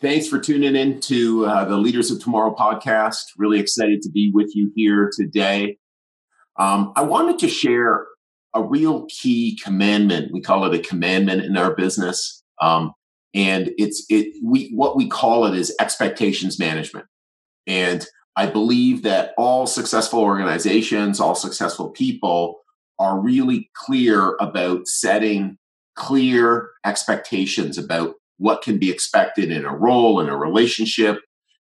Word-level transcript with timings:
Thanks 0.00 0.28
for 0.28 0.38
tuning 0.38 0.76
in 0.76 1.00
to 1.00 1.44
uh, 1.44 1.64
the 1.64 1.76
Leaders 1.76 2.12
of 2.12 2.22
Tomorrow 2.22 2.54
podcast. 2.54 3.24
Really 3.36 3.58
excited 3.58 4.00
to 4.02 4.10
be 4.10 4.30
with 4.32 4.54
you 4.54 4.70
here 4.76 5.10
today. 5.12 5.76
Um, 6.56 6.92
I 6.94 7.02
wanted 7.02 7.40
to 7.40 7.48
share 7.48 8.06
a 8.54 8.62
real 8.62 9.06
key 9.06 9.58
commandment. 9.60 10.30
We 10.32 10.40
call 10.40 10.64
it 10.66 10.78
a 10.78 10.78
commandment 10.78 11.42
in 11.42 11.56
our 11.56 11.74
business, 11.74 12.44
um, 12.62 12.92
and 13.34 13.72
it's 13.76 14.06
it. 14.08 14.36
We 14.40 14.70
what 14.70 14.96
we 14.96 15.08
call 15.08 15.46
it 15.46 15.56
is 15.56 15.74
expectations 15.80 16.60
management. 16.60 17.06
And 17.66 18.06
I 18.36 18.46
believe 18.46 19.02
that 19.02 19.32
all 19.36 19.66
successful 19.66 20.20
organizations, 20.20 21.18
all 21.18 21.34
successful 21.34 21.90
people, 21.90 22.60
are 23.00 23.18
really 23.18 23.68
clear 23.74 24.36
about 24.38 24.86
setting 24.86 25.58
clear 25.96 26.70
expectations 26.86 27.76
about 27.76 28.14
what 28.38 28.62
can 28.62 28.78
be 28.78 28.90
expected 28.90 29.50
in 29.52 29.64
a 29.64 29.74
role, 29.74 30.20
in 30.20 30.28
a 30.28 30.36
relationship, 30.36 31.20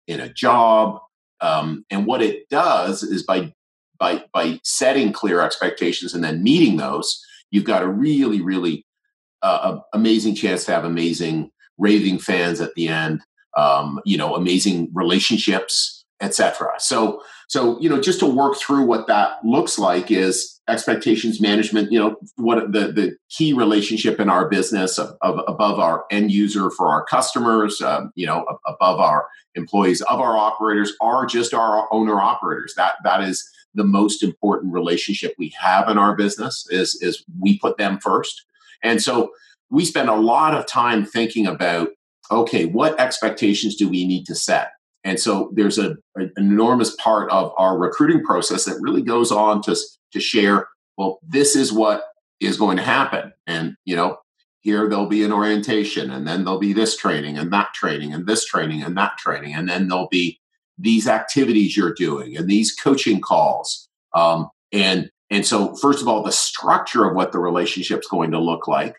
in 0.08 0.20
a 0.20 0.32
job. 0.32 1.00
Um, 1.42 1.86
and 1.90 2.06
what 2.06 2.22
it 2.22 2.48
does 2.50 3.03
is 3.03 3.23
by 3.23 3.53
by 4.00 4.23
by 4.34 4.59
setting 4.64 5.12
clear 5.12 5.42
expectations 5.42 6.14
and 6.14 6.23
then 6.23 6.44
meeting 6.44 6.78
those, 6.78 7.23
you've 7.50 7.66
got 7.66 7.84
a 7.84 7.88
really 7.88 8.42
really 8.42 8.86
uh, 9.42 9.80
amazing 9.94 10.36
chance 10.36 10.66
to 10.66 10.72
have 10.72 10.86
amazing 10.86 11.52
raving 11.78 12.20
fans 12.20 12.62
at 12.62 12.73
the 12.75 12.88
end. 12.88 13.22
Um, 13.58 14.00
you 14.06 14.18
know, 14.18 14.36
amazing 14.36 14.90
relationships, 14.94 16.00
etc. 16.22 16.69
So 16.77 17.22
so 17.47 17.77
you 17.81 17.89
know, 17.89 18.00
just 18.00 18.19
to 18.19 18.25
work 18.25 18.55
through 18.55 18.86
what 18.86 19.08
that 19.08 19.44
looks 19.44 19.77
like 19.77 20.09
is 20.09 20.61
expectations 20.69 21.41
management 21.41 21.91
you 21.91 22.00
know 22.00 22.16
what 22.38 22.72
the 22.72 22.91
the 22.91 23.16
key 23.30 23.52
relationship 23.52 24.19
in 24.19 24.30
our 24.30 24.47
business 24.47 24.97
of, 24.97 25.17
of 25.22 25.41
above 25.47 25.80
our 25.80 26.05
end 26.11 26.31
user 26.31 26.69
for 26.69 26.88
our 26.88 27.03
customers 27.03 27.81
um, 27.81 28.11
you 28.16 28.25
know 28.25 28.45
above 28.66 29.00
our 29.00 29.28
employees 29.55 30.02
of 30.03 30.19
our 30.19 30.38
operators 30.38 30.94
are 31.02 31.25
just 31.25 31.53
our 31.53 31.88
owner 31.91 32.22
operators. 32.22 32.73
That 32.75 32.95
that 33.03 33.22
is 33.22 33.50
the 33.73 33.83
most 33.83 34.23
important 34.23 34.73
relationship 34.73 35.33
we 35.38 35.53
have 35.59 35.89
in 35.89 35.97
our 35.97 36.16
business 36.16 36.66
is 36.69 36.97
is 37.02 37.23
we 37.39 37.59
put 37.59 37.78
them 37.78 38.00
first. 38.00 38.45
And 38.83 39.02
so 39.02 39.31
we 39.69 39.85
spend 39.85 40.09
a 40.09 40.16
lot 40.16 40.53
of 40.53 40.67
time 40.67 41.06
thinking 41.06 41.47
about 41.47 41.89
okay 42.30 42.66
what 42.66 43.00
expectations 43.00 43.75
do 43.75 43.89
we 43.89 44.06
need 44.06 44.25
to 44.25 44.35
set 44.35 44.72
and 45.03 45.19
so 45.19 45.52
there's 45.53 45.77
a, 45.77 45.95
an 46.16 46.31
enormous 46.38 46.95
part 46.95 47.31
of 47.31 47.52
our 47.57 47.77
recruiting 47.77 48.23
process 48.23 48.66
that 48.66 48.80
really 48.80 49.02
goes 49.02 49.31
on 49.31 49.61
to 49.63 49.75
to 50.13 50.19
share, 50.19 50.67
well, 50.97 51.19
this 51.27 51.55
is 51.55 51.71
what 51.71 52.03
is 52.39 52.57
going 52.57 52.77
to 52.77 52.83
happen. 52.83 53.31
And, 53.47 53.75
you 53.85 53.95
know, 53.95 54.17
here 54.61 54.88
there'll 54.88 55.07
be 55.07 55.23
an 55.23 55.31
orientation 55.31 56.11
and 56.11 56.27
then 56.27 56.44
there'll 56.44 56.59
be 56.59 56.73
this 56.73 56.97
training 56.97 57.38
and 57.38 57.52
that 57.53 57.73
training 57.73 58.13
and 58.13 58.27
this 58.27 58.45
training 58.45 58.83
and 58.83 58.95
that 58.97 59.17
training. 59.17 59.55
And 59.55 59.69
then 59.69 59.88
there'll 59.88 60.09
be 60.09 60.39
these 60.77 61.07
activities 61.07 61.77
you're 61.77 61.94
doing 61.94 62.35
and 62.38 62.47
these 62.47 62.75
coaching 62.75 63.22
calls. 63.22 63.88
Um, 64.13 64.49
and, 64.72 65.09
and 65.29 65.45
so 65.45 65.75
first 65.75 66.01
of 66.01 66.07
all, 66.07 66.23
the 66.23 66.31
structure 66.31 67.06
of 67.06 67.16
what 67.16 67.31
the 67.31 67.40
relationship's 67.40 68.07
going 68.07 68.31
to 68.31 68.40
look 68.40 68.67
like. 68.67 68.97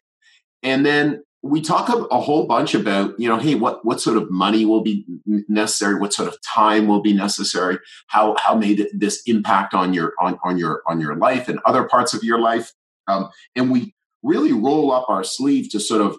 And 0.62 0.86
then 0.86 1.22
we 1.42 1.60
talk 1.60 1.88
a, 1.88 2.20
whole 2.20 2.46
bunch 2.46 2.72
about 2.72 3.18
you 3.18 3.28
know 3.28 3.36
hey 3.36 3.56
what 3.56 3.84
what 3.84 4.00
sort 4.00 4.16
of 4.16 4.30
money 4.30 4.64
will 4.64 4.80
be 4.80 5.04
necessary? 5.26 5.98
What 5.98 6.12
sort 6.12 6.28
of 6.28 6.36
time 6.42 6.86
will 6.86 7.02
be 7.02 7.12
necessary? 7.12 7.78
How 8.06 8.36
how 8.38 8.54
may 8.54 8.78
this 8.94 9.22
impact 9.26 9.74
on 9.74 9.92
your 9.92 10.12
on 10.20 10.38
on 10.44 10.56
your 10.56 10.82
on 10.86 11.00
your 11.00 11.16
life 11.16 11.48
and 11.48 11.58
other 11.66 11.84
parts 11.84 12.14
of 12.14 12.22
your 12.22 12.38
life? 12.38 12.72
Um, 13.08 13.28
and 13.56 13.72
we 13.72 13.94
really 14.22 14.52
roll 14.52 14.92
up 14.92 15.06
our 15.08 15.24
sleeve 15.24 15.70
to 15.70 15.80
sort 15.80 16.00
of 16.00 16.16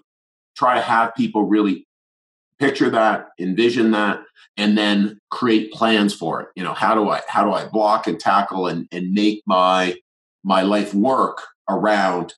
try 0.56 0.74
to 0.74 0.82
have 0.82 1.14
people 1.14 1.44
really 1.44 1.86
picture 2.58 2.90
that 2.90 3.28
envision 3.40 3.92
that 3.92 4.20
and 4.56 4.78
then 4.78 5.18
create 5.30 5.72
plans 5.72 6.14
for 6.14 6.42
it. 6.42 6.48
You 6.54 6.64
know 6.64 6.74
how 6.74 6.94
do 6.94 7.08
i 7.08 7.22
how 7.28 7.44
do 7.44 7.52
i 7.52 7.66
block 7.66 8.06
and 8.06 8.20
tackle 8.20 8.66
and 8.66 8.86
and 8.92 9.12
make 9.12 9.42
my 9.46 9.96
my 10.44 10.60
life 10.60 10.92
work 10.92 11.42
around 11.68 12.34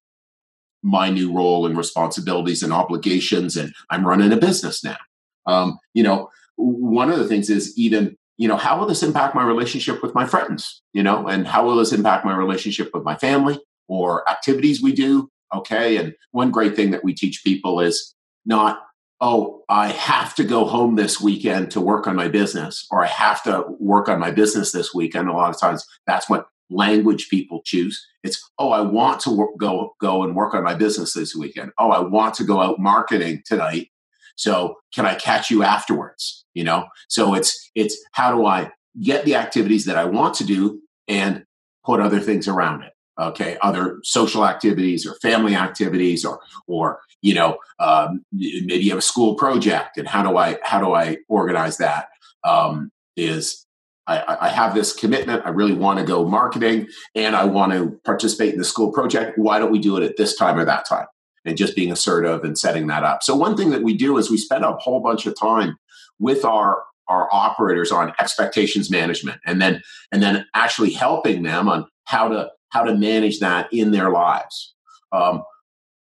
my 0.86 1.10
new 1.10 1.32
role 1.32 1.66
and 1.66 1.76
responsibilities 1.76 2.62
and 2.62 2.72
obligations 2.72 3.56
and 3.56 3.72
i'm 3.90 4.06
running 4.06 4.32
a 4.32 4.36
business 4.36 4.84
now. 4.84 4.98
Um, 5.46 5.78
you 5.94 6.02
know 6.02 6.30
one 6.56 7.10
of 7.10 7.18
the 7.18 7.28
things 7.28 7.50
is 7.50 7.76
even 7.76 8.16
you 8.36 8.48
know 8.48 8.56
how 8.56 8.78
will 8.78 8.86
this 8.86 9.02
impact 9.02 9.34
my 9.34 9.44
relationship 9.44 10.02
with 10.02 10.14
my 10.14 10.26
friends 10.26 10.82
you 10.92 11.02
know 11.02 11.26
and 11.26 11.46
how 11.46 11.66
will 11.66 11.76
this 11.76 11.92
impact 11.92 12.24
my 12.24 12.36
relationship 12.36 12.90
with 12.94 13.04
my 13.04 13.16
family 13.16 13.58
or 13.88 14.28
activities 14.28 14.82
we 14.82 14.92
do 14.92 15.28
okay? 15.54 15.96
And 15.96 16.14
one 16.32 16.50
great 16.50 16.76
thing 16.76 16.90
that 16.90 17.04
we 17.04 17.14
teach 17.14 17.44
people 17.44 17.80
is 17.80 18.14
not 18.44 18.82
oh 19.20 19.62
i 19.70 19.88
have 19.88 20.34
to 20.34 20.44
go 20.44 20.66
home 20.66 20.94
this 20.94 21.18
weekend 21.18 21.70
to 21.70 21.80
work 21.80 22.06
on 22.06 22.14
my 22.14 22.28
business 22.28 22.86
or 22.90 23.02
i 23.02 23.06
have 23.06 23.42
to 23.42 23.64
work 23.80 24.10
on 24.10 24.20
my 24.20 24.30
business 24.30 24.72
this 24.72 24.92
weekend. 24.92 25.28
A 25.28 25.32
lot 25.32 25.48
of 25.48 25.58
times 25.58 25.86
that's 26.06 26.28
what 26.28 26.46
language 26.70 27.28
people 27.28 27.62
choose. 27.64 28.06
It's 28.22 28.42
oh, 28.58 28.70
I 28.70 28.80
want 28.80 29.20
to 29.20 29.30
work, 29.30 29.50
go 29.58 29.94
go 30.00 30.22
and 30.22 30.34
work 30.34 30.54
on 30.54 30.64
my 30.64 30.74
business 30.74 31.12
this 31.12 31.34
weekend. 31.34 31.72
Oh, 31.78 31.90
I 31.90 32.00
want 32.00 32.34
to 32.34 32.44
go 32.44 32.60
out 32.60 32.78
marketing 32.78 33.42
tonight. 33.44 33.90
So 34.36 34.76
can 34.94 35.06
I 35.06 35.14
catch 35.14 35.50
you 35.50 35.62
afterwards? 35.62 36.44
You 36.54 36.64
know. 36.64 36.86
So 37.08 37.34
it's 37.34 37.70
it's 37.74 37.96
how 38.12 38.34
do 38.34 38.46
I 38.46 38.70
get 39.02 39.24
the 39.24 39.36
activities 39.36 39.84
that 39.84 39.96
I 39.96 40.04
want 40.04 40.34
to 40.34 40.44
do 40.44 40.80
and 41.08 41.44
put 41.84 42.00
other 42.00 42.20
things 42.20 42.48
around 42.48 42.82
it. 42.82 42.92
Okay, 43.18 43.56
other 43.62 43.98
social 44.02 44.46
activities 44.46 45.06
or 45.06 45.14
family 45.22 45.54
activities 45.54 46.24
or 46.24 46.40
or 46.66 47.00
you 47.22 47.34
know 47.34 47.56
um, 47.78 48.24
maybe 48.32 48.84
you 48.84 48.90
have 48.90 48.98
a 48.98 49.02
school 49.02 49.36
project 49.36 49.96
and 49.96 50.06
how 50.06 50.22
do 50.22 50.36
I 50.36 50.58
how 50.62 50.80
do 50.80 50.92
I 50.92 51.18
organize 51.28 51.78
that? 51.78 52.08
Um, 52.44 52.90
is 53.16 53.65
I, 54.06 54.36
I, 54.42 54.48
have 54.48 54.74
this 54.74 54.92
commitment. 54.92 55.44
I 55.44 55.48
really 55.48 55.72
want 55.72 55.98
to 55.98 56.04
go 56.04 56.24
marketing 56.24 56.86
and 57.14 57.34
I 57.34 57.44
want 57.44 57.72
to 57.72 57.98
participate 58.04 58.52
in 58.52 58.58
the 58.58 58.64
school 58.64 58.92
project. 58.92 59.36
Why 59.36 59.58
don't 59.58 59.72
we 59.72 59.80
do 59.80 59.96
it 59.96 60.04
at 60.04 60.16
this 60.16 60.36
time 60.36 60.58
or 60.58 60.64
that 60.64 60.86
time? 60.88 61.06
And 61.44 61.56
just 61.56 61.74
being 61.74 61.90
assertive 61.90 62.44
and 62.44 62.58
setting 62.58 62.86
that 62.88 63.04
up. 63.04 63.22
So, 63.22 63.34
one 63.36 63.56
thing 63.56 63.70
that 63.70 63.82
we 63.82 63.96
do 63.96 64.16
is 64.18 64.30
we 64.30 64.36
spend 64.36 64.64
a 64.64 64.72
whole 64.72 65.00
bunch 65.00 65.26
of 65.26 65.38
time 65.38 65.76
with 66.18 66.44
our 66.44 66.82
our 67.08 67.28
operators 67.32 67.92
on 67.92 68.12
expectations 68.18 68.90
management 68.90 69.40
and 69.46 69.60
then 69.62 69.82
and 70.10 70.22
then 70.22 70.44
actually 70.54 70.90
helping 70.90 71.42
them 71.42 71.68
on 71.68 71.86
how 72.04 72.28
to 72.28 72.50
how 72.70 72.82
to 72.82 72.96
manage 72.96 73.38
that 73.38 73.72
in 73.72 73.92
their 73.92 74.10
lives 74.10 74.74
um, 75.12 75.42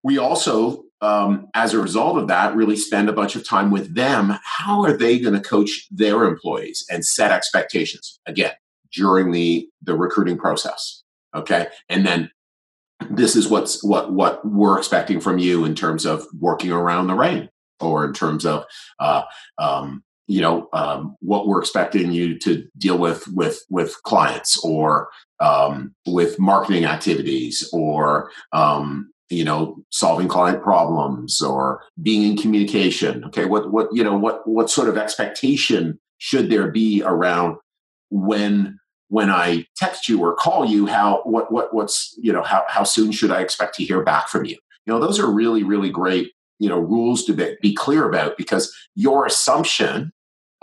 we 0.06 0.18
also 0.18 0.84
um, 1.00 1.48
as 1.54 1.74
a 1.74 1.82
result 1.82 2.16
of 2.16 2.28
that, 2.28 2.54
really 2.54 2.76
spend 2.76 3.08
a 3.08 3.12
bunch 3.12 3.36
of 3.36 3.46
time 3.46 3.70
with 3.70 3.94
them. 3.94 4.38
How 4.42 4.82
are 4.82 4.96
they 4.96 5.18
going 5.18 5.34
to 5.34 5.40
coach 5.40 5.88
their 5.90 6.24
employees 6.24 6.86
and 6.88 7.04
set 7.04 7.32
expectations 7.32 8.18
again 8.24 8.52
during 8.94 9.32
the 9.32 9.68
the 9.82 9.96
recruiting 9.96 10.38
process? 10.38 11.02
Okay, 11.34 11.66
and 11.88 12.06
then 12.06 12.30
this 13.10 13.34
is 13.34 13.48
what's 13.48 13.82
what 13.84 14.12
what 14.12 14.46
we're 14.46 14.78
expecting 14.78 15.20
from 15.20 15.38
you 15.38 15.64
in 15.64 15.74
terms 15.74 16.06
of 16.06 16.24
working 16.38 16.70
around 16.70 17.08
the 17.08 17.14
rain, 17.14 17.50
or 17.80 18.04
in 18.04 18.12
terms 18.14 18.46
of 18.46 18.64
uh, 19.00 19.22
um, 19.58 20.04
you 20.28 20.40
know 20.40 20.68
um, 20.72 21.16
what 21.18 21.48
we're 21.48 21.60
expecting 21.60 22.12
you 22.12 22.38
to 22.38 22.64
deal 22.78 22.96
with 22.96 23.26
with 23.28 23.60
with 23.68 24.02
clients 24.04 24.56
or 24.64 25.10
um, 25.40 25.94
with 26.06 26.38
marketing 26.38 26.84
activities 26.84 27.68
or 27.72 28.30
um, 28.52 29.10
you 29.28 29.44
know 29.44 29.76
solving 29.90 30.28
client 30.28 30.62
problems 30.62 31.40
or 31.40 31.82
being 32.02 32.22
in 32.22 32.36
communication. 32.36 33.24
Okay 33.24 33.44
what 33.44 33.72
what 33.72 33.88
you 33.92 34.04
know 34.04 34.16
what 34.16 34.46
what 34.46 34.70
sort 34.70 34.88
of 34.88 34.96
expectation 34.96 35.98
should 36.18 36.50
there 36.50 36.70
be 36.70 37.02
around 37.04 37.56
when 38.10 38.78
when 39.08 39.30
i 39.30 39.64
text 39.76 40.08
you 40.08 40.20
or 40.20 40.34
call 40.34 40.64
you 40.64 40.86
how 40.86 41.20
what 41.24 41.52
what 41.52 41.74
what's 41.74 42.14
you 42.18 42.32
know 42.32 42.42
how 42.42 42.64
how 42.68 42.82
soon 42.82 43.12
should 43.12 43.30
i 43.30 43.40
expect 43.40 43.74
to 43.74 43.84
hear 43.84 44.02
back 44.02 44.28
from 44.28 44.44
you? 44.44 44.56
You 44.86 44.92
know 44.92 45.00
those 45.00 45.18
are 45.18 45.30
really 45.30 45.62
really 45.62 45.90
great 45.90 46.32
you 46.58 46.68
know 46.68 46.78
rules 46.78 47.24
to 47.24 47.32
be, 47.32 47.56
be 47.60 47.74
clear 47.74 48.08
about 48.08 48.36
because 48.36 48.74
your 48.94 49.26
assumption 49.26 50.12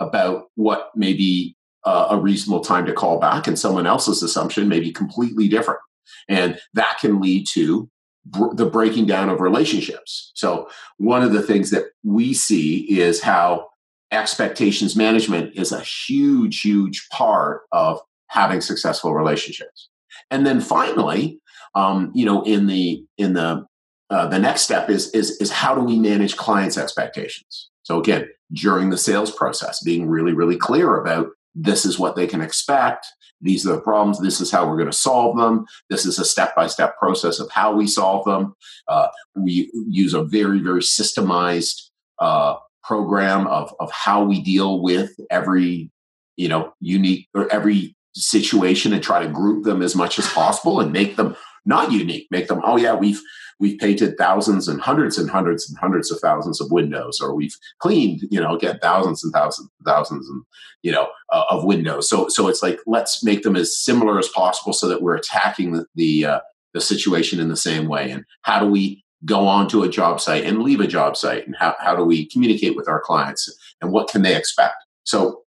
about 0.00 0.46
what 0.56 0.90
may 0.94 1.12
be 1.12 1.56
uh, 1.84 2.08
a 2.10 2.18
reasonable 2.18 2.64
time 2.64 2.86
to 2.86 2.92
call 2.92 3.18
back 3.18 3.46
and 3.46 3.58
someone 3.58 3.86
else's 3.86 4.22
assumption 4.22 4.68
may 4.68 4.80
be 4.80 4.92
completely 4.92 5.48
different. 5.48 5.80
And 6.28 6.58
that 6.72 6.98
can 7.00 7.20
lead 7.20 7.46
to 7.52 7.88
br- 8.26 8.54
the 8.54 8.66
breaking 8.66 9.06
down 9.06 9.28
of 9.28 9.40
relationships. 9.40 10.32
So 10.34 10.68
one 10.98 11.22
of 11.22 11.32
the 11.32 11.42
things 11.42 11.70
that 11.70 11.84
we 12.02 12.34
see 12.34 12.98
is 12.98 13.22
how 13.22 13.68
expectations 14.10 14.96
management 14.96 15.54
is 15.54 15.72
a 15.72 15.80
huge, 15.80 16.60
huge 16.60 17.08
part 17.10 17.62
of 17.72 18.00
having 18.28 18.60
successful 18.60 19.14
relationships. 19.14 19.88
And 20.30 20.46
then 20.46 20.60
finally, 20.60 21.40
um, 21.74 22.12
you 22.14 22.24
know, 22.24 22.42
in 22.42 22.66
the 22.66 23.04
in 23.18 23.34
the 23.34 23.66
uh, 24.10 24.26
the 24.28 24.38
next 24.38 24.62
step 24.62 24.88
is 24.88 25.10
is 25.10 25.32
is 25.40 25.50
how 25.50 25.74
do 25.74 25.80
we 25.82 25.98
manage 25.98 26.36
clients' 26.36 26.78
expectations? 26.78 27.70
So 27.82 27.98
again, 27.98 28.28
during 28.52 28.90
the 28.90 28.98
sales 28.98 29.30
process, 29.30 29.82
being 29.82 30.08
really 30.08 30.32
really 30.32 30.56
clear 30.56 30.96
about 30.96 31.28
this 31.54 31.84
is 31.84 31.98
what 31.98 32.16
they 32.16 32.26
can 32.26 32.40
expect. 32.40 33.06
These 33.44 33.66
are 33.66 33.72
the 33.72 33.80
problems. 33.80 34.20
This 34.20 34.40
is 34.40 34.50
how 34.50 34.68
we're 34.68 34.76
going 34.76 34.90
to 34.90 34.96
solve 34.96 35.36
them. 35.36 35.66
This 35.90 36.06
is 36.06 36.18
a 36.18 36.24
step 36.24 36.56
by 36.56 36.66
step 36.66 36.98
process 36.98 37.38
of 37.38 37.50
how 37.50 37.74
we 37.74 37.86
solve 37.86 38.24
them. 38.24 38.54
Uh, 38.88 39.08
we 39.36 39.70
use 39.88 40.14
a 40.14 40.24
very 40.24 40.58
very 40.60 40.80
systemized 40.80 41.90
uh, 42.18 42.56
program 42.82 43.46
of 43.46 43.74
of 43.78 43.90
how 43.92 44.24
we 44.24 44.40
deal 44.40 44.82
with 44.82 45.10
every 45.30 45.90
you 46.36 46.48
know 46.48 46.72
unique 46.80 47.28
or 47.34 47.52
every 47.52 47.94
situation 48.14 48.92
and 48.92 49.02
try 49.02 49.22
to 49.22 49.28
group 49.28 49.64
them 49.64 49.82
as 49.82 49.94
much 49.94 50.18
as 50.18 50.28
possible 50.28 50.80
and 50.80 50.92
make 50.92 51.16
them 51.16 51.36
not 51.64 51.92
unique 51.92 52.26
make 52.30 52.48
them 52.48 52.60
oh 52.64 52.76
yeah 52.76 52.94
we've 52.94 53.20
we've 53.60 53.78
painted 53.78 54.16
thousands 54.18 54.68
and 54.68 54.80
hundreds 54.80 55.18
and 55.18 55.30
hundreds 55.30 55.68
and 55.68 55.78
hundreds 55.78 56.10
of 56.10 56.18
thousands 56.20 56.60
of 56.60 56.70
windows 56.70 57.20
or 57.20 57.34
we've 57.34 57.56
cleaned 57.78 58.20
you 58.30 58.40
know 58.40 58.56
get 58.56 58.80
thousands 58.80 59.22
and 59.22 59.32
thousands 59.32 59.68
and 59.78 59.86
thousands 59.86 60.28
and 60.28 60.42
you 60.82 60.92
know 60.92 61.08
uh, 61.32 61.44
of 61.50 61.64
windows. 61.64 62.08
So 62.08 62.28
so 62.28 62.46
it's 62.46 62.62
like 62.62 62.78
let's 62.86 63.24
make 63.24 63.42
them 63.42 63.56
as 63.56 63.76
similar 63.76 64.18
as 64.18 64.28
possible 64.28 64.72
so 64.72 64.86
that 64.88 65.02
we're 65.02 65.16
attacking 65.16 65.72
the 65.72 65.86
the, 65.94 66.26
uh, 66.26 66.40
the 66.72 66.80
situation 66.80 67.40
in 67.40 67.48
the 67.48 67.56
same 67.56 67.88
way. 67.88 68.10
And 68.10 68.24
how 68.42 68.60
do 68.60 68.66
we 68.66 69.04
go 69.24 69.46
on 69.48 69.68
to 69.68 69.82
a 69.82 69.88
job 69.88 70.20
site 70.20 70.44
and 70.44 70.62
leave 70.62 70.80
a 70.80 70.86
job 70.86 71.16
site? 71.16 71.46
And 71.46 71.56
how, 71.56 71.74
how 71.80 71.96
do 71.96 72.04
we 72.04 72.28
communicate 72.28 72.76
with 72.76 72.88
our 72.88 73.00
clients? 73.00 73.52
And 73.80 73.90
what 73.90 74.08
can 74.08 74.22
they 74.22 74.36
expect? 74.36 74.76
So 75.04 75.42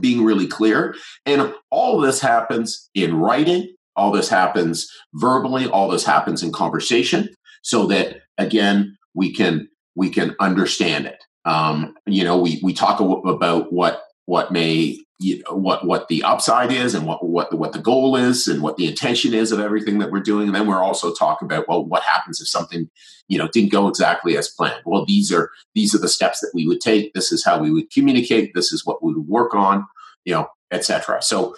being 0.00 0.24
really 0.24 0.46
clear. 0.46 0.94
And 1.24 1.54
all 1.70 2.00
this 2.00 2.20
happens 2.20 2.90
in 2.94 3.16
writing 3.16 3.74
all 3.96 4.10
this 4.10 4.28
happens 4.28 4.90
verbally 5.14 5.66
all 5.66 5.88
this 5.88 6.04
happens 6.04 6.42
in 6.42 6.52
conversation 6.52 7.28
so 7.62 7.86
that 7.86 8.18
again 8.38 8.96
we 9.14 9.32
can 9.32 9.68
we 9.96 10.10
can 10.10 10.34
understand 10.40 11.06
it. 11.06 11.24
Um, 11.44 11.94
you 12.06 12.24
know 12.24 12.38
we 12.38 12.60
we 12.62 12.72
talk 12.72 13.00
about 13.00 13.72
what 13.72 14.02
what 14.26 14.52
may 14.52 14.98
you 15.20 15.42
know, 15.42 15.56
what 15.56 15.86
what 15.86 16.08
the 16.08 16.22
upside 16.22 16.72
is 16.72 16.94
and 16.94 17.06
what 17.06 17.24
what 17.26 17.56
what 17.56 17.72
the 17.72 17.78
goal 17.78 18.16
is 18.16 18.46
and 18.46 18.62
what 18.62 18.76
the 18.76 18.86
intention 18.86 19.32
is 19.32 19.52
of 19.52 19.60
everything 19.60 19.98
that 19.98 20.10
we're 20.10 20.20
doing. 20.20 20.46
And 20.48 20.54
then 20.54 20.66
we're 20.66 20.82
also 20.82 21.14
talking 21.14 21.46
about 21.46 21.68
well 21.68 21.84
what 21.84 22.02
happens 22.02 22.40
if 22.40 22.48
something 22.48 22.90
you 23.28 23.38
know 23.38 23.48
didn't 23.48 23.72
go 23.72 23.88
exactly 23.88 24.36
as 24.36 24.48
planned? 24.48 24.82
Well 24.84 25.04
these 25.06 25.32
are 25.32 25.50
these 25.74 25.94
are 25.94 25.98
the 25.98 26.08
steps 26.08 26.40
that 26.40 26.50
we 26.54 26.66
would 26.66 26.80
take. 26.80 27.14
This 27.14 27.32
is 27.32 27.44
how 27.44 27.60
we 27.60 27.70
would 27.70 27.90
communicate. 27.90 28.52
This 28.54 28.72
is 28.72 28.84
what 28.84 29.02
we 29.02 29.14
would 29.14 29.28
work 29.28 29.54
on 29.54 29.86
you 30.24 30.32
know 30.32 30.48
etc 30.70 31.20
so 31.22 31.54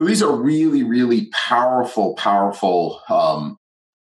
these 0.00 0.22
are 0.22 0.34
really 0.34 0.82
really 0.82 1.26
powerful 1.32 2.14
powerful 2.14 3.00
um, 3.08 3.56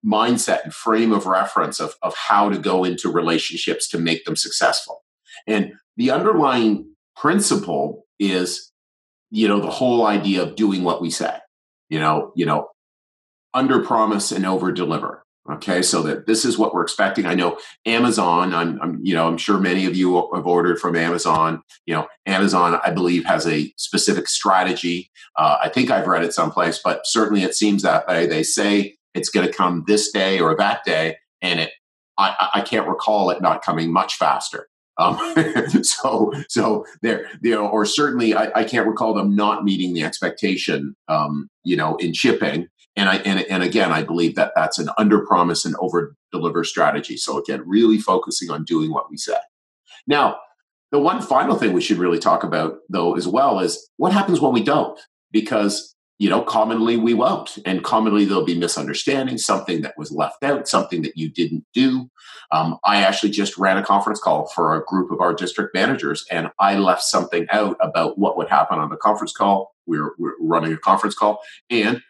mindset 0.04 0.62
and 0.64 0.72
frame 0.72 1.12
of 1.12 1.26
reference 1.26 1.80
of, 1.80 1.94
of 2.02 2.14
how 2.14 2.48
to 2.48 2.58
go 2.58 2.84
into 2.84 3.10
relationships 3.10 3.88
to 3.88 3.98
make 3.98 4.24
them 4.24 4.36
successful. 4.36 5.02
And 5.46 5.72
the 5.96 6.10
underlying 6.12 6.94
principle 7.16 8.06
is 8.18 8.70
you 9.30 9.48
know 9.48 9.60
the 9.60 9.70
whole 9.70 10.06
idea 10.06 10.42
of 10.42 10.56
doing 10.56 10.84
what 10.84 11.02
we 11.02 11.10
say 11.10 11.36
you 11.88 11.98
know 11.98 12.32
you 12.34 12.46
know 12.46 12.68
under 13.52 13.84
promise 13.84 14.32
and 14.32 14.46
over 14.46 14.72
deliver 14.72 15.24
okay 15.50 15.82
so 15.82 16.02
that 16.02 16.26
this 16.26 16.44
is 16.44 16.58
what 16.58 16.74
we're 16.74 16.82
expecting. 16.82 17.26
I 17.26 17.34
know 17.34 17.58
amazon 17.86 18.54
I'm, 18.54 18.80
I'm, 18.80 19.00
you 19.02 19.14
know 19.14 19.26
i'm 19.26 19.38
sure 19.38 19.58
many 19.58 19.86
of 19.86 19.96
you 19.96 20.28
have 20.34 20.46
ordered 20.46 20.78
from 20.78 20.96
amazon. 20.96 21.62
You 21.86 21.94
know 21.94 22.08
amazon 22.26 22.80
i 22.84 22.90
believe 22.90 23.24
has 23.24 23.46
a 23.46 23.72
specific 23.76 24.28
strategy. 24.28 25.10
Uh, 25.36 25.58
i 25.62 25.68
think 25.68 25.90
i've 25.90 26.06
read 26.06 26.24
it 26.24 26.32
someplace 26.32 26.80
but 26.82 27.06
certainly 27.06 27.42
it 27.42 27.54
seems 27.54 27.82
that 27.82 28.06
way. 28.06 28.26
They 28.26 28.42
say 28.42 28.96
it's 29.14 29.30
going 29.30 29.46
to 29.46 29.52
come 29.52 29.84
this 29.86 30.10
day 30.10 30.40
or 30.40 30.56
that 30.56 30.84
day 30.84 31.16
and 31.42 31.60
it 31.60 31.70
I, 32.18 32.48
I 32.54 32.60
can't 32.62 32.88
recall 32.88 33.30
it 33.30 33.40
not 33.40 33.62
coming 33.62 33.92
much 33.92 34.16
faster. 34.16 34.68
Um, 34.98 35.16
so, 35.82 36.32
so 36.48 36.84
there, 37.02 37.30
you 37.40 37.52
know, 37.52 37.68
or 37.68 37.86
certainly 37.86 38.34
I, 38.34 38.50
I, 38.54 38.64
can't 38.64 38.86
recall 38.86 39.14
them 39.14 39.36
not 39.36 39.64
meeting 39.64 39.94
the 39.94 40.02
expectation, 40.02 40.96
um, 41.06 41.48
you 41.62 41.76
know, 41.76 41.94
in 41.96 42.12
shipping. 42.12 42.66
And 42.98 43.08
I, 43.08 43.16
and, 43.18 43.40
and 43.48 43.62
again, 43.62 43.92
I 43.92 44.02
believe 44.02 44.34
that 44.34 44.52
that's 44.54 44.78
an 44.78 44.90
under 44.98 45.24
promise 45.24 45.64
and 45.64 45.76
over 45.80 46.16
deliver 46.32 46.64
strategy. 46.64 47.16
So 47.16 47.38
again, 47.38 47.62
really 47.64 47.98
focusing 47.98 48.50
on 48.50 48.64
doing 48.64 48.92
what 48.92 49.08
we 49.10 49.16
say. 49.16 49.38
Now, 50.06 50.38
the 50.90 50.98
one 50.98 51.22
final 51.22 51.56
thing 51.56 51.72
we 51.72 51.80
should 51.80 51.98
really 51.98 52.18
talk 52.18 52.42
about 52.42 52.78
though, 52.88 53.14
as 53.14 53.28
well, 53.28 53.60
is 53.60 53.88
what 53.96 54.12
happens 54.12 54.40
when 54.40 54.52
we 54.52 54.62
don't, 54.62 54.98
because 55.30 55.94
you 56.18 56.28
know, 56.28 56.42
commonly 56.42 56.96
we 56.96 57.14
won't. 57.14 57.58
And 57.64 57.84
commonly 57.84 58.24
there'll 58.24 58.44
be 58.44 58.58
misunderstanding, 58.58 59.38
something 59.38 59.82
that 59.82 59.94
was 59.96 60.10
left 60.10 60.42
out, 60.42 60.66
something 60.66 61.02
that 61.02 61.16
you 61.16 61.30
didn't 61.30 61.64
do. 61.72 62.10
Um, 62.50 62.78
I 62.84 63.02
actually 63.02 63.30
just 63.30 63.56
ran 63.56 63.78
a 63.78 63.84
conference 63.84 64.20
call 64.20 64.48
for 64.48 64.74
a 64.74 64.84
group 64.84 65.12
of 65.12 65.20
our 65.20 65.32
district 65.32 65.74
managers, 65.74 66.26
and 66.30 66.50
I 66.58 66.76
left 66.76 67.02
something 67.02 67.46
out 67.52 67.76
about 67.80 68.18
what 68.18 68.36
would 68.36 68.48
happen 68.48 68.78
on 68.80 68.90
the 68.90 68.96
conference 68.96 69.32
call. 69.32 69.74
We 69.86 70.00
were, 70.00 70.14
we 70.18 70.28
were 70.28 70.34
running 70.40 70.72
a 70.72 70.78
conference 70.78 71.14
call, 71.14 71.40
and 71.70 72.02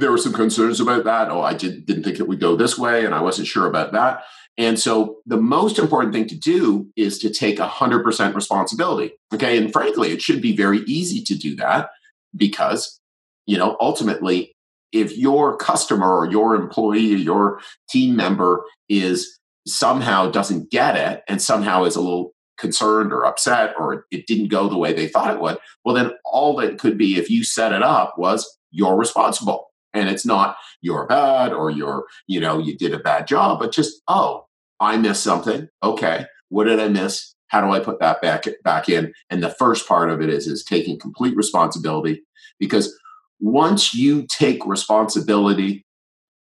there 0.00 0.10
were 0.10 0.18
some 0.18 0.32
concerns 0.32 0.80
about 0.80 1.04
that. 1.04 1.30
Oh, 1.30 1.42
I 1.42 1.54
did, 1.54 1.86
didn't 1.86 2.04
think 2.04 2.18
it 2.18 2.28
would 2.28 2.40
go 2.40 2.56
this 2.56 2.78
way, 2.78 3.04
and 3.04 3.14
I 3.14 3.20
wasn't 3.20 3.48
sure 3.48 3.66
about 3.66 3.92
that. 3.92 4.24
And 4.58 4.78
so 4.78 5.18
the 5.26 5.36
most 5.36 5.78
important 5.78 6.14
thing 6.14 6.26
to 6.28 6.36
do 6.36 6.88
is 6.96 7.18
to 7.18 7.30
take 7.30 7.58
100% 7.58 8.34
responsibility. 8.34 9.12
Okay. 9.34 9.58
And 9.58 9.70
frankly, 9.72 10.12
it 10.12 10.22
should 10.22 10.40
be 10.40 10.56
very 10.56 10.78
easy 10.86 11.22
to 11.24 11.34
do 11.34 11.54
that 11.56 11.90
because 12.36 13.00
you 13.46 13.56
know 13.56 13.76
ultimately 13.80 14.54
if 14.92 15.16
your 15.16 15.56
customer 15.56 16.18
or 16.18 16.30
your 16.30 16.54
employee 16.54 17.14
or 17.14 17.18
your 17.18 17.60
team 17.88 18.16
member 18.16 18.64
is 18.88 19.38
somehow 19.66 20.30
doesn't 20.30 20.70
get 20.70 20.96
it 20.96 21.22
and 21.28 21.42
somehow 21.42 21.84
is 21.84 21.96
a 21.96 22.00
little 22.00 22.32
concerned 22.58 23.12
or 23.12 23.26
upset 23.26 23.74
or 23.78 24.06
it 24.10 24.26
didn't 24.26 24.48
go 24.48 24.68
the 24.68 24.78
way 24.78 24.92
they 24.92 25.08
thought 25.08 25.34
it 25.34 25.40
would 25.40 25.58
well 25.84 25.94
then 25.94 26.10
all 26.24 26.56
that 26.56 26.78
could 26.78 26.96
be 26.96 27.16
if 27.16 27.28
you 27.28 27.44
set 27.44 27.72
it 27.72 27.82
up 27.82 28.14
was 28.16 28.58
you're 28.70 28.96
responsible 28.96 29.66
and 29.96 30.08
it's 30.08 30.26
not 30.26 30.56
you're 30.82 31.06
bad 31.06 31.52
or 31.52 31.70
you're 31.70 32.04
you 32.26 32.40
know 32.40 32.58
you 32.58 32.76
did 32.76 32.92
a 32.92 32.98
bad 32.98 33.26
job 33.26 33.58
but 33.58 33.72
just 33.72 34.02
oh 34.08 34.46
i 34.80 34.96
missed 34.96 35.22
something. 35.22 35.68
Okay. 35.82 36.26
What 36.48 36.64
did 36.64 36.80
i 36.80 36.88
miss? 36.88 37.34
How 37.48 37.60
do 37.60 37.70
i 37.70 37.80
put 37.80 38.00
that 38.00 38.20
back 38.20 38.44
back 38.64 38.88
in? 38.88 39.12
And 39.30 39.42
the 39.42 39.50
first 39.50 39.88
part 39.88 40.10
of 40.10 40.20
it 40.20 40.28
is 40.28 40.46
is 40.46 40.64
taking 40.64 40.98
complete 40.98 41.36
responsibility 41.36 42.22
because 42.58 42.96
once 43.40 43.94
you 43.94 44.26
take 44.28 44.64
responsibility, 44.66 45.84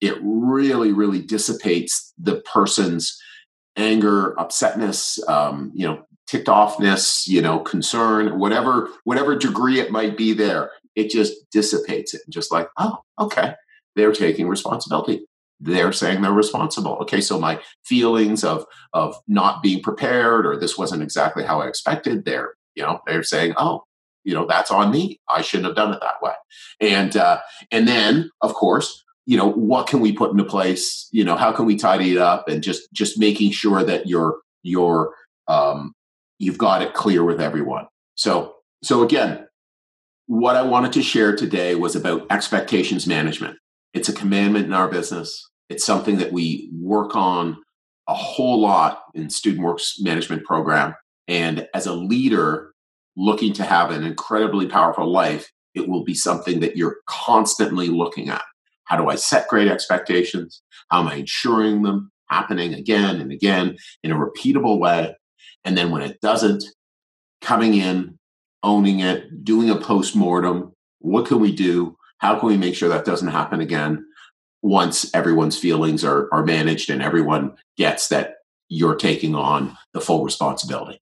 it 0.01 0.15
really, 0.21 0.91
really 0.91 1.21
dissipates 1.21 2.11
the 2.17 2.41
person's 2.41 3.21
anger, 3.77 4.33
upsetness, 4.37 5.19
um, 5.29 5.71
you 5.75 5.85
know, 5.85 6.03
ticked 6.27 6.47
offness, 6.47 7.27
you 7.27 7.41
know, 7.41 7.59
concern, 7.59 8.39
whatever, 8.39 8.89
whatever 9.03 9.35
degree 9.35 9.79
it 9.79 9.91
might 9.91 10.17
be 10.17 10.33
there. 10.33 10.71
It 10.95 11.09
just 11.09 11.33
dissipates 11.51 12.13
it. 12.13 12.21
Just 12.29 12.51
like, 12.51 12.69
oh, 12.77 12.99
okay, 13.19 13.53
they're 13.95 14.13
taking 14.13 14.47
responsibility. 14.47 15.25
They're 15.59 15.93
saying 15.93 16.21
they're 16.21 16.31
responsible. 16.31 16.97
Okay, 17.01 17.21
so 17.21 17.39
my 17.39 17.59
feelings 17.85 18.43
of 18.43 18.65
of 18.93 19.15
not 19.27 19.61
being 19.61 19.81
prepared 19.81 20.45
or 20.45 20.57
this 20.57 20.77
wasn't 20.77 21.03
exactly 21.03 21.43
how 21.43 21.61
I 21.61 21.67
expected, 21.67 22.25
they're 22.25 22.53
you 22.75 22.83
know 22.83 22.99
they're 23.05 23.23
saying, 23.23 23.53
oh, 23.57 23.83
you 24.23 24.33
know 24.33 24.45
that's 24.45 24.71
on 24.71 24.91
me 24.91 25.19
i 25.29 25.41
shouldn't 25.41 25.67
have 25.67 25.75
done 25.75 25.93
it 25.93 25.99
that 26.01 26.21
way 26.21 26.33
and 26.79 27.15
uh, 27.17 27.39
and 27.71 27.87
then 27.87 28.29
of 28.41 28.53
course 28.53 29.03
you 29.25 29.37
know 29.37 29.51
what 29.51 29.87
can 29.87 29.99
we 29.99 30.11
put 30.11 30.31
into 30.31 30.43
place 30.43 31.07
you 31.11 31.23
know 31.23 31.35
how 31.35 31.51
can 31.51 31.65
we 31.65 31.75
tidy 31.75 32.11
it 32.11 32.17
up 32.17 32.47
and 32.47 32.63
just 32.63 32.91
just 32.93 33.19
making 33.19 33.51
sure 33.51 33.83
that 33.83 34.07
you're 34.07 34.37
you're 34.63 35.13
um, 35.47 35.93
you've 36.39 36.57
got 36.57 36.81
it 36.81 36.93
clear 36.93 37.23
with 37.23 37.41
everyone 37.41 37.87
so 38.15 38.55
so 38.83 39.03
again 39.03 39.45
what 40.27 40.55
i 40.55 40.61
wanted 40.61 40.93
to 40.93 41.01
share 41.01 41.35
today 41.35 41.75
was 41.75 41.95
about 41.95 42.25
expectations 42.29 43.07
management 43.07 43.57
it's 43.93 44.09
a 44.09 44.13
commandment 44.13 44.65
in 44.65 44.73
our 44.73 44.87
business 44.87 45.49
it's 45.69 45.85
something 45.85 46.17
that 46.17 46.31
we 46.31 46.69
work 46.73 47.15
on 47.15 47.57
a 48.07 48.13
whole 48.13 48.59
lot 48.59 49.03
in 49.13 49.29
student 49.29 49.63
works 49.63 49.95
management 49.99 50.43
program 50.43 50.95
and 51.27 51.67
as 51.73 51.85
a 51.85 51.93
leader 51.93 52.71
looking 53.15 53.53
to 53.53 53.63
have 53.63 53.91
an 53.91 54.03
incredibly 54.03 54.67
powerful 54.67 55.09
life, 55.09 55.51
it 55.73 55.87
will 55.87 56.03
be 56.03 56.13
something 56.13 56.59
that 56.59 56.75
you're 56.75 56.97
constantly 57.07 57.87
looking 57.87 58.29
at. 58.29 58.43
How 58.85 58.97
do 58.97 59.09
I 59.09 59.15
set 59.15 59.47
great 59.47 59.67
expectations? 59.67 60.61
How 60.89 60.99
am 60.99 61.07
I 61.07 61.15
ensuring 61.15 61.83
them 61.83 62.11
happening 62.29 62.73
again 62.73 63.21
and 63.21 63.31
again 63.31 63.77
in 64.03 64.11
a 64.11 64.17
repeatable 64.17 64.79
way? 64.79 65.15
And 65.63 65.77
then 65.77 65.91
when 65.91 66.01
it 66.01 66.19
doesn't, 66.21 66.63
coming 67.41 67.75
in, 67.75 68.17
owning 68.63 68.99
it, 68.99 69.43
doing 69.43 69.69
a 69.69 69.75
post 69.75 70.15
mortem. 70.15 70.73
What 70.99 71.27
can 71.27 71.39
we 71.39 71.51
do? 71.51 71.97
How 72.19 72.39
can 72.39 72.49
we 72.49 72.57
make 72.57 72.75
sure 72.75 72.89
that 72.89 73.05
doesn't 73.05 73.29
happen 73.29 73.61
again 73.61 74.05
once 74.61 75.11
everyone's 75.13 75.57
feelings 75.57 76.03
are, 76.03 76.29
are 76.31 76.45
managed 76.45 76.89
and 76.89 77.01
everyone 77.01 77.55
gets 77.77 78.09
that 78.09 78.35
you're 78.69 78.95
taking 78.95 79.33
on 79.35 79.75
the 79.93 80.01
full 80.01 80.23
responsibility? 80.23 81.01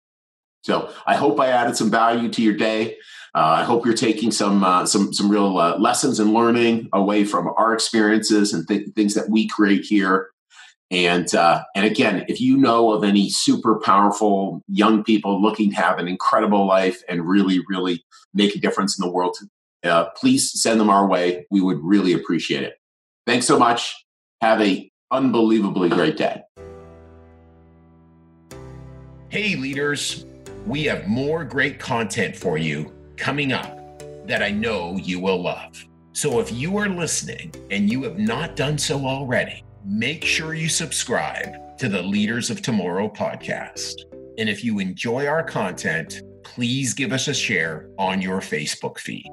So 0.64 0.94
I 1.06 1.16
hope 1.16 1.40
I 1.40 1.48
added 1.48 1.76
some 1.76 1.92
value 1.92 2.30
to 2.30 2.42
your 2.42 2.56
day. 2.56 2.98
Uh, 3.36 3.60
I 3.60 3.64
hope 3.64 3.86
you're 3.86 3.94
taking 3.94 4.32
some 4.32 4.64
uh, 4.64 4.86
some 4.86 5.14
some 5.14 5.30
real 5.30 5.58
uh, 5.58 5.78
lessons 5.78 6.20
and 6.20 6.34
learning 6.34 6.90
away 6.94 7.24
from 7.24 7.48
our 7.58 7.74
experiences 7.74 8.54
and 8.54 8.68
th- 8.68 8.90
things 8.96 9.14
that 9.14 9.30
we 9.30 9.48
create 9.48 9.86
here. 9.86 10.30
And 10.92 11.34
uh, 11.36 11.64
and 11.76 11.86
again, 11.86 12.26
if 12.28 12.42
you 12.42 12.58
know 12.58 12.92
of 12.92 13.04
any 13.04 13.30
super 13.30 13.80
powerful 13.80 14.64
young 14.68 15.04
people 15.04 15.42
looking 15.42 15.70
to 15.70 15.76
have 15.76 16.00
an 16.00 16.08
incredible 16.08 16.66
life 16.66 17.04
and 17.08 17.28
really 17.28 17.60
really 17.70 18.04
make 18.34 18.56
a 18.56 18.60
difference 18.60 18.98
in 18.98 19.06
the 19.06 19.12
world, 19.12 19.38
uh, 19.84 20.06
please 20.16 20.60
send 20.62 20.80
them 20.80 20.90
our 20.90 21.08
way. 21.08 21.46
We 21.52 21.62
would 21.62 21.80
really 21.84 22.14
appreciate 22.14 22.64
it. 22.64 22.80
Thanks 23.28 23.46
so 23.46 23.60
much. 23.60 23.96
Have 24.42 24.62
a 24.62 24.92
unbelievably 25.12 25.90
great 25.90 26.18
day. 26.18 26.42
Hey 29.30 29.56
leaders, 29.56 30.26
we 30.66 30.86
have 30.86 31.08
more 31.08 31.44
great 31.44 31.80
content 31.80 32.36
for 32.36 32.58
you 32.58 32.92
coming 33.16 33.54
up 33.54 33.78
that 34.26 34.42
I 34.42 34.50
know 34.50 34.98
you 34.98 35.20
will 35.20 35.42
love. 35.42 35.86
So 36.14 36.40
if 36.40 36.52
you 36.52 36.78
are 36.78 36.90
listening 36.90 37.54
and 37.70 37.92
you 37.92 38.02
have 38.04 38.18
not 38.18 38.56
done 38.56 38.78
so 38.78 39.06
already, 39.06 39.64
make 39.90 40.24
sure 40.24 40.54
you 40.54 40.70
subscribe 40.70 41.76
to 41.80 41.90
the 41.90 42.02
Leaders 42.02 42.52
of 42.52 42.62
Tomorrow 42.62 43.10
podcast. 43.10 43.96
And 44.38 44.48
if 44.48 44.64
you 44.64 44.78
enjoy 44.78 45.26
our 45.26 45.42
content, 45.42 46.22
please 46.44 46.94
give 46.94 47.12
us 47.12 47.28
a 47.28 47.34
share 47.34 47.90
on 47.98 48.22
your 48.22 48.40
Facebook 48.40 49.00
feed. 49.00 49.28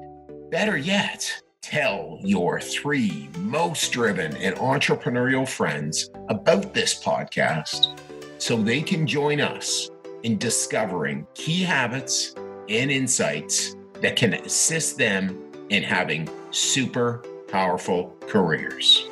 Better 0.49 0.75
yet, 0.75 1.31
tell 1.61 2.19
your 2.23 2.59
three 2.59 3.29
most 3.37 3.91
driven 3.91 4.35
and 4.37 4.55
entrepreneurial 4.55 5.47
friends 5.47 6.09
about 6.29 6.73
this 6.73 7.03
podcast 7.03 7.95
so 8.39 8.57
they 8.57 8.81
can 8.81 9.05
join 9.05 9.39
us 9.39 9.91
in 10.23 10.39
discovering 10.39 11.27
key 11.35 11.61
habits 11.61 12.33
and 12.67 12.89
insights 12.89 13.75
that 14.01 14.15
can 14.15 14.33
assist 14.33 14.97
them 14.97 15.39
in 15.69 15.83
having 15.83 16.27
super 16.49 17.23
powerful 17.47 18.15
careers. 18.21 19.07